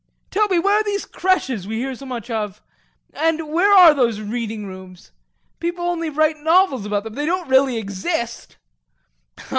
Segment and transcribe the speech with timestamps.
[0.31, 2.59] Tell me, where are those créches we hear so much of?
[3.13, 5.11] and where are those reading rooms?
[5.59, 8.57] People only write novels about them; they don't really exist.